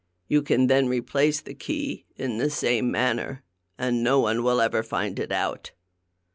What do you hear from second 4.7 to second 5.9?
find it out.